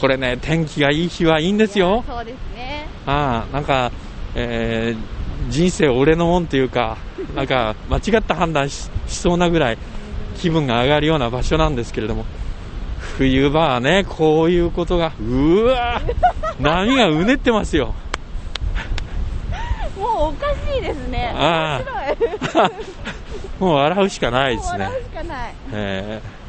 [0.00, 2.86] これね天気がいい日はいいんですよそうですね。
[3.06, 3.90] ああなんか、
[4.34, 6.98] えー人生俺のもんっていうか
[7.34, 9.78] なんか間違った判断ししそうなぐらい
[10.38, 12.24] 気分が上がるような場所なんですけれども
[13.18, 16.00] 冬場はねこういうことがうわ
[16.60, 17.94] 波がうねってますよ
[19.98, 21.32] もうおかしいですね。
[21.34, 22.16] あ面
[22.54, 22.70] 白い。
[23.60, 25.00] もう笑うしかないですね笑。
[25.00, 25.54] うしかない。
[25.72, 26.40] えー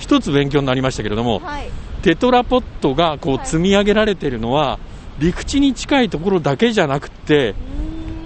[0.00, 1.70] 一つ勉強になりましたけれども、はい。
[2.04, 4.78] テトラポットがこうはい積み上げられているのは、
[5.18, 7.54] 陸地に近いところだけじゃなくて、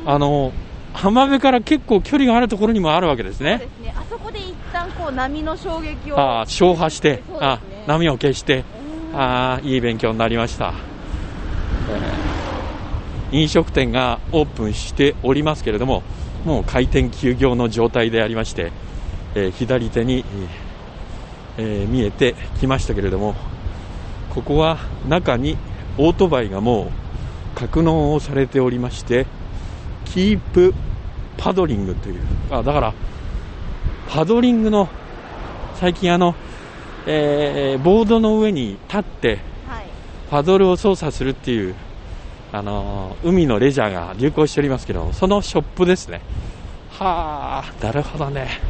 [0.04, 0.52] あの、
[0.92, 3.58] 浜辺から結構距離があるところにもあるわけですね。
[3.60, 3.94] そうですね。
[3.96, 6.18] あそこで一旦こう波の衝撃を。
[6.18, 8.64] ああ、消波して、ねあ波を消して、
[9.14, 10.74] あ、いい勉強になりました。
[11.88, 12.28] えー
[13.30, 16.02] 飲食店がオープンしておりますけれども、
[16.46, 18.72] もう開店休業の状態でありまして、
[19.36, 20.24] えー左手に、
[21.58, 23.36] えー見えてきましたけれども、
[24.38, 25.56] ここは中に
[25.96, 26.92] オートバイがも
[27.56, 29.26] う格納をされておりまして、
[30.04, 30.74] キープ
[31.36, 32.94] パドリングという、あだから、
[34.08, 34.88] パドリングの
[35.74, 36.36] 最近あの、
[37.04, 39.86] えーボードの上に立ってはい。
[40.30, 41.74] パドルを操作するっていう、
[42.52, 46.20] あのー海のレジャーが流行しておりますけどそのショップですね。
[46.90, 48.60] はあなるほどね。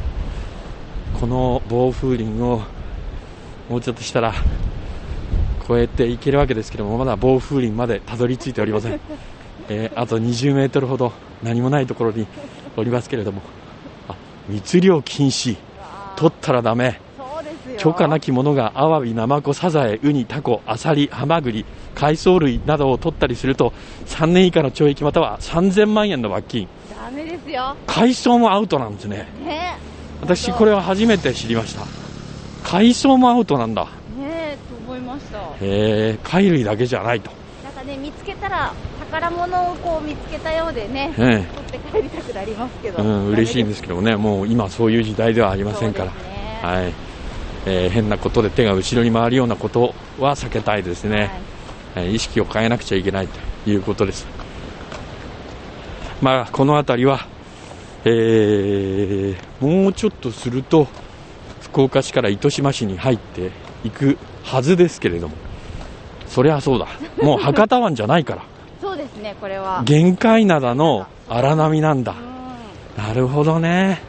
[1.20, 2.62] この暴風林を
[3.68, 4.33] もうちょっとしたら
[5.68, 9.00] 越えていけるわけですけどもまだ暴風林までたどり着いておりません、
[9.68, 12.26] えーあと20メートルほど何もないところに
[12.76, 13.42] おりますけれども。
[14.09, 14.14] あ
[14.48, 15.57] 密漁禁止。
[16.16, 17.00] 取ったらダメ。
[17.16, 17.78] そうですよ。
[17.78, 23.72] 許可なきものがアワビ、ナマコ、サザエ、ウニ、タコ、アサリ、ハマグリ、海藻類などを取ったりすると
[24.07, 26.68] 3年以下の懲役または3000万円の罰金。
[26.90, 27.76] ダメですよ。
[27.87, 29.28] 海藻もアウトなんですね。
[29.44, 29.78] ね。
[30.20, 31.83] 私これは初めて知りました。
[32.64, 33.87] 海藻もアウトなんだ
[35.61, 37.31] へえ貝類だけじゃないと、
[37.64, 38.73] なんかね見つけたら
[39.11, 44.16] 宝物をこう見つけたようでねえ取って帰りたくなりますけど、えうん、嬉しいんですすけどね。
[44.16, 46.61] もう今そういう時代ではありませんから、ね。
[46.62, 46.92] はい。
[47.66, 51.16] えー変なことで手が後ろに回るようなことは避けたいですね、
[51.94, 52.07] はい。
[52.07, 54.27] えー意識を変えなくちゃいけないということです。
[56.21, 57.27] まあ、この辺りは、
[58.05, 60.88] えーもうちょっとすると、
[61.61, 63.51] 福岡市から糸島市に入って
[63.85, 65.35] いくはずですけれども、
[66.29, 66.87] そりゃそうだ。
[67.23, 68.43] もう博多湾じゃないから。
[68.81, 73.01] そうですねこれは限界灘の荒波なんだう。
[73.01, 74.01] んなるほどね。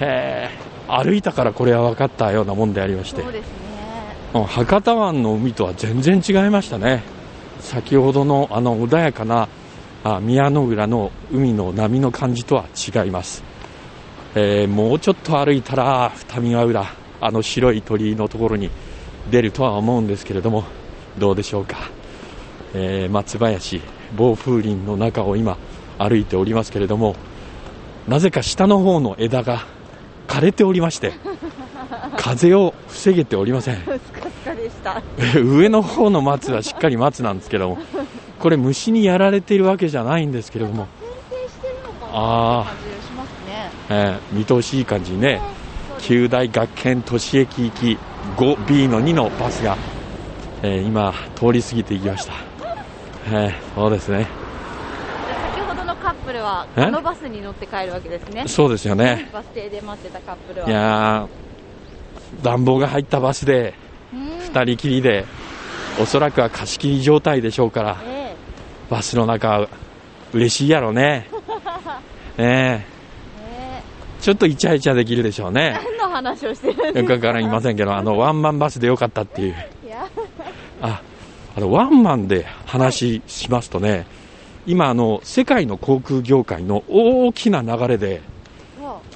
[0.00, 0.50] へえ、
[0.88, 3.32] 歩いたからこれは分かったようなもんでありましてそう。
[3.32, 3.52] ですね
[4.34, 7.02] うん博多湾の海とは全然違いましたね、
[7.60, 9.48] 先ほどのあの穏やかな
[10.04, 13.42] あ宮の浦の海の波の感じとは違います、
[14.34, 16.86] えーもうちょっと歩いたら二見ヶ浦、
[17.20, 18.70] あの白い鳥居のところに
[19.30, 20.64] 出るとは思うんですけれども、
[21.18, 21.76] どうでしょうか、
[22.74, 23.80] えー松林、
[24.16, 25.56] 暴風林の中を今、
[25.98, 27.16] 歩いておりますけれども、
[28.06, 29.66] なぜか下の方の枝が
[30.26, 31.12] 枯れておりまして、
[32.16, 33.78] 風を防げておりません。
[35.44, 37.78] 上の方の松はしっかり松なんですけども、
[38.38, 40.86] これ虫にやられているわけじゃないんですけれども、
[41.30, 42.74] 剪定してるのかなあ
[43.90, 45.40] えー見通しいい感じにね、
[45.98, 47.98] 九大学研都市駅行き
[48.36, 49.76] 5B の2のバスが、
[50.62, 52.32] えー今、通り過ぎていきました。
[53.26, 54.26] えーそうですね。
[55.54, 59.28] 先ほどのカップルはえあのバスに乗って帰るわけですねそうですよね。
[59.32, 63.74] バス停で待ってたカップルはいやー、暖房が入ったバスで、
[64.12, 65.26] うん2人きりで、
[66.00, 68.34] おそらくは貸し切り状態でしょうから、え
[68.90, 69.68] バスの中、
[70.32, 71.28] 嬉しいやろね。
[72.36, 72.86] ね
[74.20, 75.78] ちょっとイチャイチャできるでしょうね。
[75.80, 79.54] え何の話をしてるんですよくわからいませんけど、あの、ワンマンバスでよかったっていう。
[80.82, 81.02] あ、
[81.56, 84.06] あの、ワンマンで話しますとね、
[84.66, 88.20] 今、あの、世界の航空業界の大きな流れで、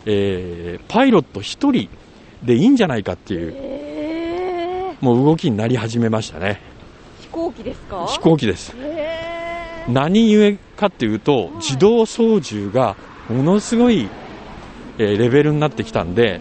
[0.07, 1.89] えーパイロット1人
[2.43, 6.61] でいいんじゃないかっていう、ええもう動きになり始めましたね。
[7.21, 8.07] 飛行機ですか？
[8.07, 8.75] 飛行機です。
[8.79, 9.19] え
[9.89, 12.97] え何故かっていうと、自動操縦が
[13.29, 14.09] ものすごい、
[14.99, 16.41] えーレベルになってきたんで、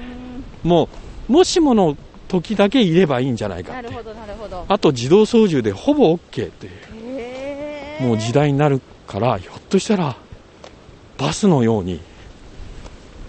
[0.63, 0.89] も
[1.29, 1.97] う、もしもの
[2.31, 3.95] 時だけいればいいんじゃないかってなる。
[3.95, 6.71] ほどなるほどあと自動操縦でほぼ OK っていう、
[7.17, 10.15] ええもう時代になるから、ひょっとしたら、
[11.17, 11.99] バスのように、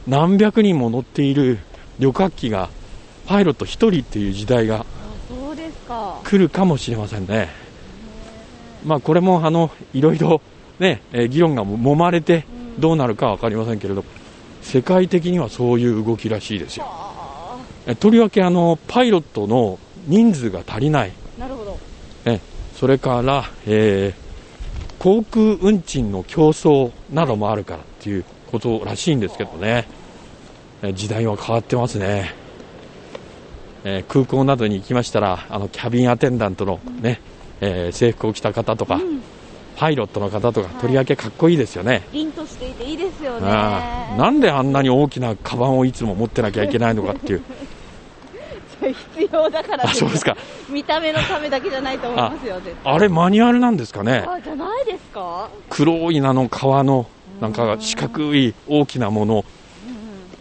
[0.06, 1.58] 何百人も乗っている
[1.98, 2.70] 旅客機が、
[3.26, 4.86] パイロット1人っていう時代が
[6.22, 7.48] 来るかもしれませんね。
[8.84, 10.40] まあこれもあの、いろいろ
[10.78, 12.44] ね、えー議論が揉まれて
[12.78, 14.04] どうなるかわかりませんけれど、
[14.62, 17.11] 世界的にはそういう動きらしいですよ。
[17.98, 21.12] とりわけあの、パイロットの人数が足りない。
[21.36, 21.78] ーなるほど。
[22.24, 22.40] え
[22.74, 24.22] それから、えー
[24.98, 29.88] 航空運賃の競争などもあるからっていうことらしいんですけどね、
[30.80, 32.32] え時代は変わってますね、
[33.82, 37.20] えー空港などに行きましたらあのキャビンアテンダントの、ね
[37.60, 39.00] えー制服を着た方とか、
[39.74, 43.48] パイロットの方とかとりわけかっこいいですよね、凛としていていいですよね。
[43.48, 47.42] ああなんであんなに大きなカバンをいつも持ってなきゃいけないのかっていう
[49.32, 50.36] 必要だからあそうですか。
[50.68, 54.24] 見た目のためだけじゃないと思いますよあれマニュアルなんですかね？
[54.28, 55.48] あじゃないですか。
[55.70, 57.06] 黒いあの革の
[57.40, 59.44] なんか四角い大きなもの。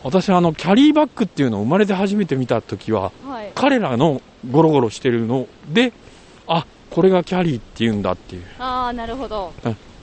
[0.03, 3.51] 私はあのキャリーバッグっていうのを生まれて初めて見た時ははい。
[3.55, 5.93] 彼らのゴロゴロしてるので
[6.47, 8.43] あこれがキャリーっていうんだっていう。
[8.59, 9.53] ああなるほど。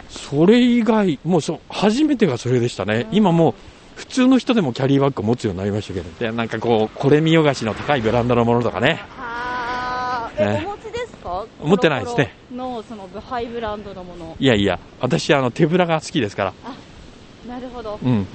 [0.08, 3.06] それ以外もうそ初めてがそれでしたね。
[3.12, 3.54] 今もう
[3.98, 9.02] 普通の人でもキャリーバッグを持つようになりましたけどでなんかこうこれ見よがしの高いブランドのものとかね。
[9.18, 11.44] あーえねお持ちですか？
[11.58, 12.32] 持ってないですね。
[12.54, 14.36] のそのハイブランドのもの。
[14.38, 16.54] いやいや私あの手ぶらが好きですから。
[17.46, 17.98] なるほど。
[18.00, 18.28] うん。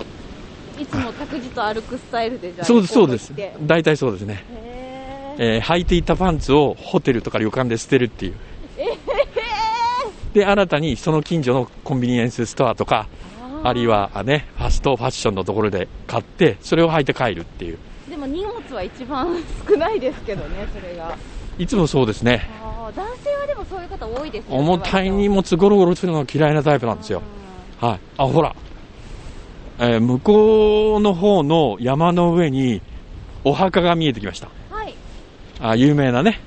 [0.77, 3.33] いつも託児と歩くスタイルでじゃあそうですそうです。
[3.61, 4.43] 大体そうですね。
[5.37, 8.33] えー履いていたパンツをホテルとか旅館で捨てるっていう。
[10.33, 13.07] で、新たにその近所のコンビニエンスストアとか、
[13.63, 17.79] あるいはあね、ファストファッションのところで買って、それを履いて帰るっていう。
[18.09, 19.27] でも荷物は一番
[19.67, 21.15] 少ないですけどねそれが
[21.57, 22.47] いつもそうですね。
[22.83, 27.21] 男性はでもそういう方多いですよね重たい荷物ゴロゴロするのが嫌いなタイプなんですよ。
[27.79, 27.99] はい。
[28.17, 28.53] あ、ほら。
[29.79, 32.81] えー向こうの方の山の上に
[33.43, 34.47] お墓が見えてきました。
[34.71, 34.93] うんはい
[35.59, 36.39] あ、有名なね、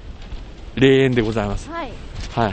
[0.74, 1.70] 霊園でございます。
[1.70, 1.92] はい
[2.32, 2.52] はい。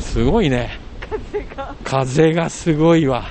[0.00, 0.85] すごいね。
[1.10, 3.24] 風が風がすごいわ。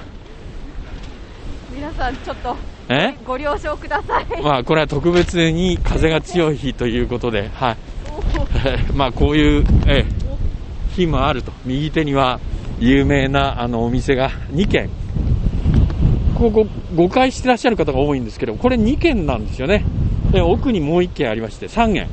[1.73, 2.55] 皆さんちょっと
[2.89, 3.15] え？
[3.25, 7.77] ご了承くださいまあ、これは特別に風が強い日ということで、はい。
[8.93, 10.25] まあ、こういう、ええ
[10.95, 11.51] 日もあると。
[11.65, 12.39] 右手には
[12.79, 14.89] 有名なあのお店が2軒。
[16.35, 19.83] ここ誤解してらっしゃる方が多いんですけど、これ2軒なんですよね。
[20.31, 22.07] で奥にもう1軒ありまして、3軒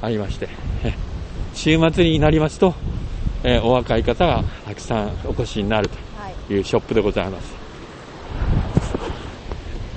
[0.00, 0.48] ありまして、
[0.84, 0.94] え
[1.54, 2.74] 週末になりますと、
[3.44, 7.52] えお若い方がたくさんお越しになるはいというショップでございます。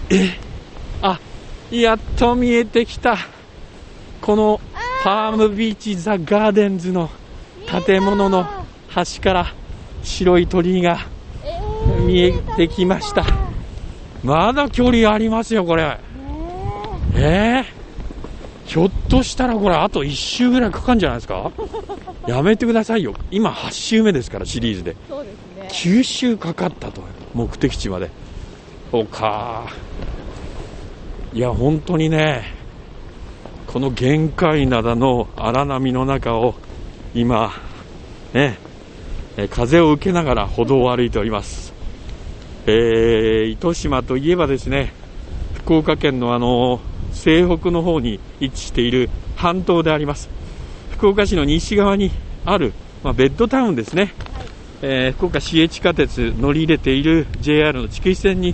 [0.10, 0.38] え
[1.02, 1.20] あ、
[1.72, 3.18] やっと見えてきた。
[4.22, 4.60] この
[5.04, 7.10] パームビーチザ・ガーデンズの
[7.86, 8.48] 建物の
[8.88, 9.54] 端から
[10.04, 11.00] 白い鳥居が
[11.44, 13.26] えー見えてきました。
[14.24, 15.84] まだ距離ありますよ、これ。
[15.84, 15.98] ね
[17.14, 17.66] えー、
[18.66, 21.52] ひょっとしたらこれあと1周ぐらいかかるんじゃないですか？
[22.28, 23.14] やめてくださいよ。
[23.32, 24.96] 今8周目ですから、シリーズで。
[25.08, 25.30] そうで
[25.70, 25.98] すね。
[26.00, 27.02] 9周かかったと
[27.34, 28.10] 目的地まで。
[28.92, 29.66] そうか。
[31.34, 32.54] いや本当にね
[33.68, 36.56] この玄界灘の荒波の中を
[37.14, 37.52] 今
[38.34, 38.58] ね
[39.36, 41.74] え風を受けながら歩道を歩いております。
[42.68, 44.94] えー、糸島といえばですね
[45.56, 46.80] 福岡県のあの
[47.16, 50.30] 西北の方に位置している半島であります。
[50.92, 52.12] 福岡市の西側に
[52.46, 52.74] ある、
[53.04, 54.14] まあ、ベッドタウンですね。
[54.82, 58.54] えー福岡市営地下鉄乗り入れている JR の筑肥線に、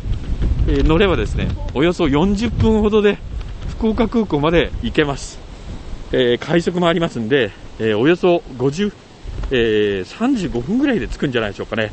[0.67, 3.17] えー乗ればですねおよそ40分ほどで
[3.67, 5.39] 福岡空港まで行けます、
[6.11, 8.93] えー快速もありますんで、えーおよそ50、
[9.49, 11.91] えー35分ぐらいで着くんじゃないでしょうかね。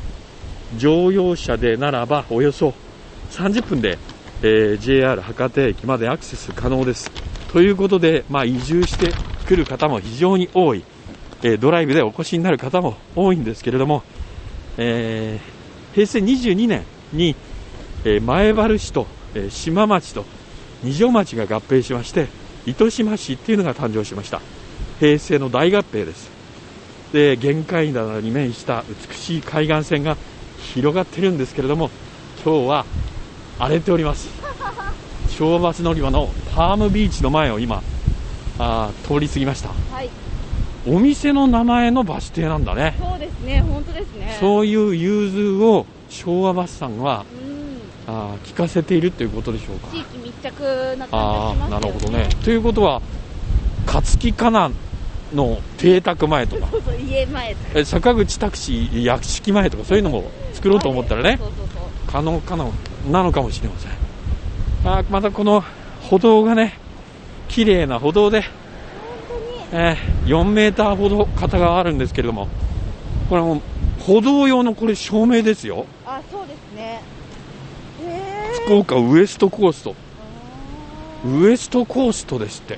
[0.77, 2.73] 乗用車でならばおよそ
[3.31, 3.97] 30分で、
[4.41, 7.11] えー JR 博多駅までアクセス可能です。
[7.51, 9.13] ということで、まあ、移住して
[9.45, 10.83] くる方も非常に多い。
[11.43, 14.03] えードライブでお越しになる方も多いんですけれども、
[14.77, 15.59] えー
[15.95, 17.35] 平成22年に、
[18.05, 20.25] えー前原市と、えー島町と
[20.83, 22.27] 二条町が合併しまして
[22.65, 24.41] 糸島市っていうのが誕生しました。
[24.99, 26.29] 平成の大合併です。
[27.11, 30.15] で玄界灘に面した美しい海岸線が
[30.73, 31.89] 広がってるんですけれども
[32.45, 32.85] 今日は
[33.59, 34.29] 荒れております。
[35.37, 37.81] 昭和バス乗り場のパームビーチの前を今
[38.57, 39.69] あー通り過ぎました。
[39.69, 40.09] はい。
[40.87, 42.95] お店の名前のバス停なんだね。
[42.99, 43.61] そうですね。
[43.61, 44.37] 本当ですね。
[44.39, 47.25] そういう融通を昭和バスさんは
[48.07, 48.13] うん。
[48.13, 49.89] あー聞かせているということでしょうか。
[49.91, 51.85] 地域密着な感じがしますよね。
[51.85, 52.29] なるほどね。
[52.43, 53.01] ということは、
[53.85, 54.71] 勝木かな
[55.33, 56.67] の邸宅前とか、
[57.07, 57.79] 家前とか。
[57.79, 61.39] え坂口タクシー屋敷前とか、そういうのも作ろうと思ったらね。
[62.07, 62.55] 可能か
[63.05, 63.91] ななのかもしれません。
[64.85, 65.63] あーまたこの
[66.09, 66.73] 歩道がね、
[67.47, 68.43] 綺麗な歩道で、
[69.71, 72.47] えー4メーターほど片側あるんですけれども、
[73.29, 73.61] これもう
[74.01, 75.85] 歩道用のこれ照明ですよ。
[76.05, 77.01] あそうですね
[78.03, 79.95] へ福岡ウエストコースト。
[81.25, 82.75] ーウエストコーストですって。
[82.75, 82.77] へ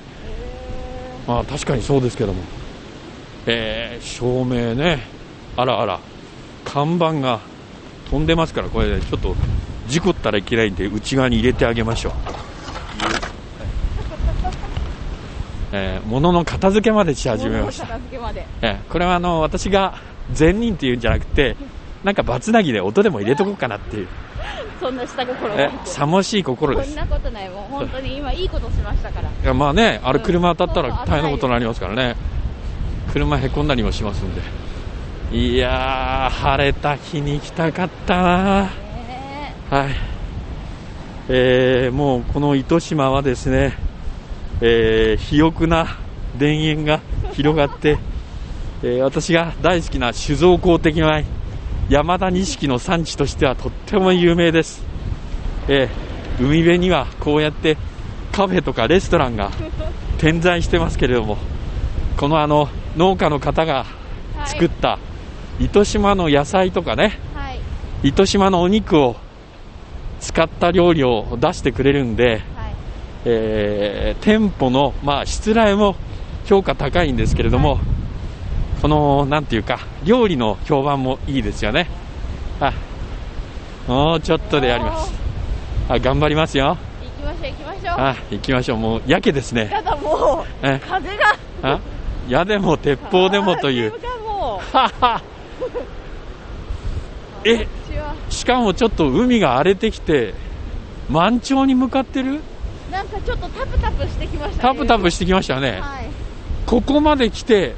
[1.26, 2.42] まあ確かにそうですけども。
[3.46, 5.00] えー、照明ね。
[5.56, 6.00] あらあら。
[6.64, 7.40] 看板が
[8.10, 9.34] 飛んでますから、これ、ね、ちょっと
[9.92, 12.12] 事故ったらいけないんで、内側に入れてあげましょう。
[15.74, 17.98] えー、物の片付けまでしー始めました。
[18.62, 19.98] えーこれはあの、私が
[20.32, 21.56] 善人っていうんじゃなくて、
[22.04, 24.08] なんかバツナギで音でも入れとこうかなっていう、
[24.80, 26.96] そんな下心えがさもしい心ですそん。
[26.96, 32.16] なことないもう本当に今いいことしましたからいやまあね、あれうん車当たったら大変なことになりますからね。
[33.12, 34.40] 車へこんだりもしますんで。
[35.36, 38.81] いやー、晴れた日に来たかったなね
[39.72, 39.94] はい。
[41.30, 43.72] えー、もうこの糸島はですね、
[44.60, 45.96] えー、肥沃な
[46.38, 47.00] 田園が
[47.32, 47.96] 広がって、
[48.84, 51.24] えー私が大好きな酒造公的米、
[51.88, 54.84] 山田錦の産地としてはとっても有名です。
[55.68, 57.78] えー海辺にはこうやって
[58.30, 59.52] カフェとかレストランが
[60.20, 61.38] 点在してますけれども、
[62.18, 63.86] このあの農家の方が
[64.36, 64.98] はい作った
[65.58, 67.60] 糸島の野菜とかね、はい
[68.02, 69.16] 糸島のお肉を
[70.22, 72.42] 使った料理を出してくれるんで、はい。
[73.26, 75.96] えー店舗の、まあ、失礼も
[76.46, 77.80] 評価高いんですけれども、
[78.80, 81.88] この、なんていうか、料理の評判もいいですよね。
[82.60, 82.72] あ、
[83.88, 85.12] もうちょっとでやります。
[85.88, 86.76] あ、頑張りますよ。
[87.02, 87.94] 行きましょう行きましょう。
[87.98, 88.78] あ、行きましょう。
[88.78, 89.68] もう、やけですね。
[89.70, 90.66] ただもう。
[90.66, 91.36] え、風が。
[91.62, 91.80] あ、
[92.28, 93.92] 矢でも鉄砲でもという。
[93.92, 95.22] あーでもはは。
[97.44, 97.66] え？
[98.30, 100.34] しかもちょっと海が荒れてきて
[101.08, 102.40] 満潮に向かってる？
[102.90, 104.62] なんかちょっとタプタプしてきましたね。
[104.62, 106.06] タプタプしてきましたね、はい。
[106.66, 107.74] ここまで来て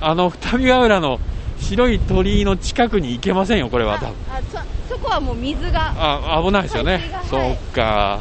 [0.00, 1.18] あの二見ヶ浦の
[1.60, 4.14] 白い鳥居の近くに行けませんよこれはあ多分。
[4.30, 4.40] あ
[4.88, 5.92] そそこはもう水が。
[5.96, 7.00] あ危ないですよね。
[7.30, 8.20] はいうか。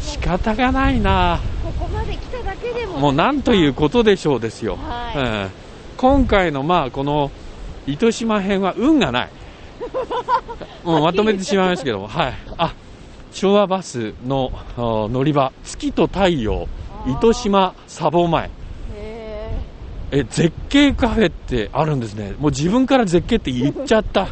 [0.00, 1.40] 仕方がないな。
[1.64, 2.98] ここまで来ただけでも。
[2.98, 5.18] もうなんということでしょうですよ、はい。
[5.18, 5.50] うん。
[5.96, 7.30] 今回のまあこの
[7.86, 9.30] 糸島編は運がない
[10.84, 12.08] もうまとめてしまいますけども。
[12.08, 12.34] はい。
[12.58, 12.74] あ
[13.32, 15.52] 昭和バスのあ乗り場。
[15.64, 16.68] 月と太陽。
[17.06, 18.44] 糸島砂防前。
[18.44, 18.50] へ
[20.12, 22.34] え絶景カフェってあるんですね。
[22.38, 24.28] もう自分から絶景って言っちゃった。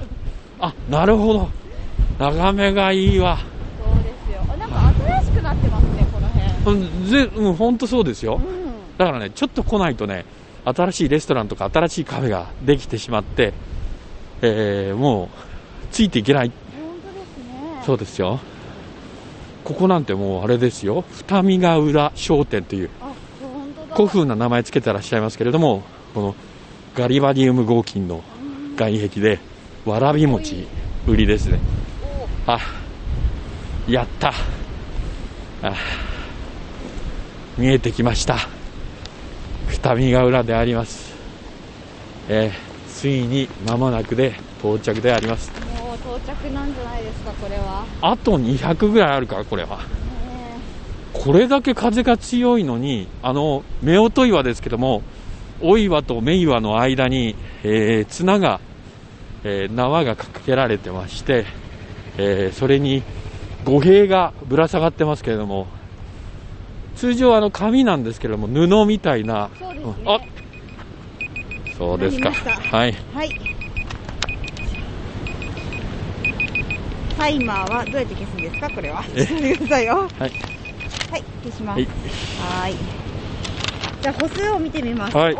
[0.60, 1.48] あなるほど。
[2.18, 3.38] 眺めがいいわ。
[3.38, 4.42] ーそうですよ。
[4.52, 6.78] あなんか新しくなってますねこの辺。
[6.78, 8.34] うんぜうん本当そうですよ。
[8.36, 8.98] うん。
[8.98, 10.26] だからねちょっと来ないとね
[10.64, 13.54] 新しいレストランとか新しいカフェができてしまって、
[14.42, 15.28] えーもう
[15.90, 16.50] ついていけない。
[16.50, 17.82] 本当ですね。
[17.84, 18.40] そうですよ。
[19.64, 21.04] ここなんてもうあれですよ。
[21.10, 22.90] 二見ヶ浦商店という。
[23.94, 25.82] 古風な名前つけてらっしゃいますけれども
[26.14, 26.34] この
[26.94, 28.22] ガリバリウム合金の
[28.76, 29.40] 外壁で
[29.84, 30.66] わらび餅
[31.06, 31.58] 売りですね。
[32.46, 32.58] あ
[33.88, 34.32] やった。
[35.62, 35.74] あ
[37.58, 38.36] 見えてきました。
[39.68, 41.12] 二見ヶ浦であります。
[42.28, 42.69] えー
[43.00, 45.50] ついに間もなくで到着であります。
[45.74, 47.86] もう到着なんじゃないですかこれは。
[48.02, 49.78] あと200ぐらいあるかこれは。
[49.78, 49.82] ね
[51.14, 55.02] これだけ風が強いのに、あの、夫婦岩ですけども、
[55.62, 58.60] お岩と目岩の間に、えー綱が、
[59.44, 61.46] えー縄がかけられてまして、
[62.18, 63.02] えーそれに
[63.64, 65.68] 語弊がぶら下がってますけれども、
[66.96, 69.94] 通常あの紙なんですけれども、布みたいな、そうですね。
[70.04, 70.20] うんあ
[71.80, 72.29] そうですか。
[72.40, 72.76] した。
[72.76, 72.94] はい。
[73.14, 73.30] はい。
[77.18, 78.70] タイマーはどうやって消すんですか？
[78.70, 79.04] これは。
[79.14, 79.26] え？
[79.26, 80.08] てくださいよ。
[80.18, 80.30] はい。
[81.10, 81.78] はい消します。
[81.78, 81.84] はい。
[81.84, 82.74] はーい。
[84.02, 85.16] じゃあ歩数を見てみます。
[85.16, 85.34] はい。
[85.34, 85.38] お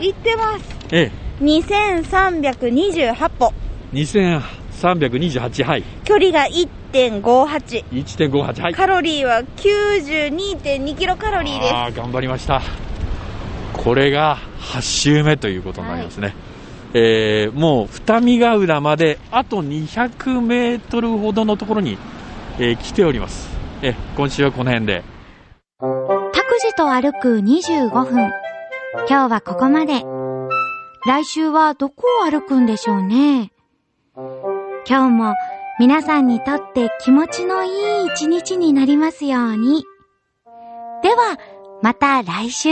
[0.00, 0.64] おいってます。
[0.92, 1.10] え
[1.42, 3.52] 2328歩。
[3.92, 5.82] え、2328、はい。
[6.04, 8.74] 距離が1.58 1.58、はい。
[8.74, 11.74] カロリーは92.2キロカロリーです。
[11.74, 12.62] ああ頑張りました。
[13.74, 14.38] これが
[14.68, 16.34] 8周目ということになりますね、
[16.94, 21.98] えーもう二見ヶ浦まであと200メートルほどのところに、
[22.58, 23.48] えー来ております、
[23.82, 25.02] えー今週はこの辺で
[25.80, 28.32] 拓司と歩く25分。
[29.08, 30.02] 今日はここまで。
[31.06, 33.52] 来週はどこを歩くんでしょうね。
[34.16, 35.34] 今日も
[35.78, 37.68] 皆さんにとって気持ちのい
[38.04, 39.84] い一日になりますように。
[41.02, 41.38] では、
[41.82, 42.68] また来週。